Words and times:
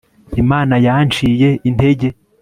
imana 0.41 0.75
yanciye 0.87 1.49
intege 1.69 2.07